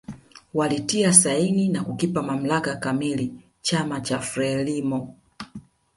[0.53, 5.15] Walitia saini na kukipa mamlaka kamili chama cha Frelimo